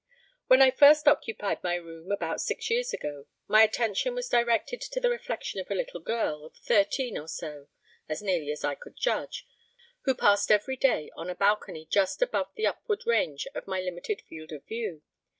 [0.47, 4.99] When I first occupied my room, about six years ago, my attention was directed to
[4.99, 7.67] the reflection of a little girl of thirteen or so
[8.09, 9.45] (as nearly as I could judge),
[10.05, 14.23] who passed every day on a balcony just above the upward range of my limited
[14.27, 15.03] field of view.